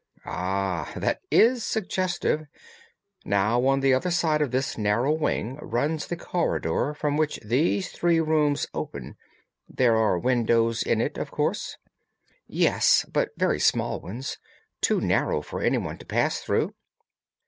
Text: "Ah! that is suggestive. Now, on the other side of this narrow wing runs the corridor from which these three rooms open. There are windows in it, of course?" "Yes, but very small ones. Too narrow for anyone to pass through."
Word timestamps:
"Ah! 0.25 0.91
that 0.95 1.21
is 1.29 1.63
suggestive. 1.63 2.47
Now, 3.23 3.63
on 3.67 3.81
the 3.81 3.93
other 3.93 4.09
side 4.09 4.41
of 4.41 4.49
this 4.49 4.75
narrow 4.75 5.11
wing 5.11 5.57
runs 5.61 6.07
the 6.07 6.15
corridor 6.17 6.95
from 6.95 7.17
which 7.17 7.39
these 7.45 7.91
three 7.91 8.19
rooms 8.19 8.65
open. 8.73 9.15
There 9.69 9.95
are 9.95 10.17
windows 10.17 10.81
in 10.81 11.01
it, 11.01 11.19
of 11.19 11.29
course?" 11.29 11.77
"Yes, 12.47 13.05
but 13.13 13.29
very 13.37 13.59
small 13.59 13.99
ones. 13.99 14.39
Too 14.81 15.01
narrow 15.01 15.43
for 15.43 15.61
anyone 15.61 15.99
to 15.99 16.05
pass 16.07 16.39
through." 16.39 16.73